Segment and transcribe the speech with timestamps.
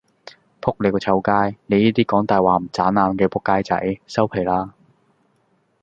[0.59, 4.73] 仆你個臭街，你依啲講大話唔眨眼嘅仆街仔，收皮啦